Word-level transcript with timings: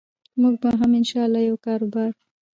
موږ 0.41 0.55
به 0.61 0.69
هم 0.79 0.91
إن 0.99 1.05
شاء 1.09 1.25
الله 1.27 1.41
یو 1.49 1.57
کاربار 1.65 2.11